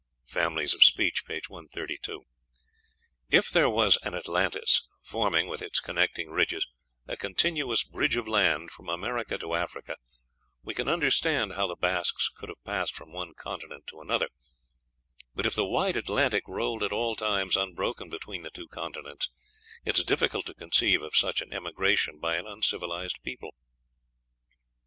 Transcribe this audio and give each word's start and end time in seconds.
("Families 0.25 0.73
of 0.73 0.83
Speech," 0.83 1.25
p. 1.27 1.39
132.) 1.47 2.25
If 3.29 3.51
there 3.51 3.69
was 3.69 3.99
an 4.01 4.15
Atlantis, 4.15 4.87
forming, 5.03 5.47
with 5.47 5.61
its 5.61 5.79
connecting 5.79 6.31
ridges, 6.31 6.65
a 7.07 7.15
continuous 7.15 7.83
bridge 7.83 8.15
of 8.15 8.27
land 8.27 8.71
from 8.71 8.89
America 8.89 9.37
to 9.37 9.53
Africa, 9.53 9.97
we 10.63 10.73
can 10.73 10.87
understand 10.87 11.53
how 11.53 11.67
the 11.67 11.75
Basques 11.75 12.31
could 12.35 12.49
have 12.49 12.63
passed 12.63 12.95
from 12.95 13.11
one 13.11 13.35
continent 13.35 13.85
to 13.89 14.01
another; 14.01 14.29
but 15.35 15.45
if 15.45 15.53
the 15.53 15.67
wide 15.67 15.95
Atlantic 15.97 16.47
rolled 16.47 16.81
at 16.81 16.91
all 16.91 17.15
times 17.15 17.55
unbroken 17.55 18.09
between 18.09 18.41
the 18.41 18.49
two 18.49 18.67
continents, 18.69 19.29
it 19.85 19.99
is 19.99 20.03
difficult 20.03 20.47
to 20.47 20.55
conceive 20.55 21.03
of 21.03 21.15
such 21.15 21.41
an 21.43 21.53
emigration 21.53 22.17
by 22.17 22.37
an 22.37 22.47
uncivilized 22.47 23.21
people. 23.21 23.53